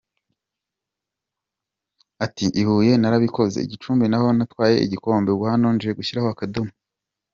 Ati 2.25 2.45
"I 2.61 2.63
Huye 2.67 2.93
narabikoze, 2.97 3.57
i 3.61 3.69
Gicumbi 3.71 4.05
naho 4.09 4.27
natwaye 4.37 4.75
igikombe, 4.85 5.29
ubu 5.31 5.43
hano 5.51 5.67
nje 5.75 5.89
gushyiraho 5.97 6.29
akadomo. 6.31 6.71